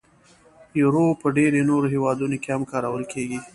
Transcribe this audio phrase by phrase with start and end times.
[0.81, 3.39] یورو په ډیری نورو هیوادونو کې هم کارول کېږي.